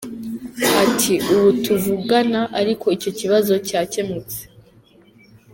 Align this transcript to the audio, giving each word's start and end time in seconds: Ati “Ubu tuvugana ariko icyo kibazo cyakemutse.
Ati 0.83 1.13
“Ubu 1.33 1.49
tuvugana 1.63 2.41
ariko 2.59 2.85
icyo 2.95 3.11
kibazo 3.19 3.53
cyakemutse. 3.67 4.39